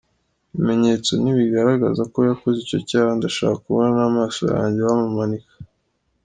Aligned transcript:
Ibimenyetso 0.53 1.11
nibigaragaza 1.21 2.01
ko 2.13 2.19
yakoze 2.29 2.57
icyo 2.63 2.79
cyaha, 2.89 3.11
ndashaka 3.17 3.55
kubona 3.65 3.91
n’amaso 3.99 4.41
yanjye 4.53 4.79
bamumanika. 4.87 5.53